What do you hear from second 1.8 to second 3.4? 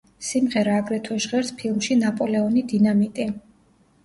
„ნაპოლეონი დინამიტი“.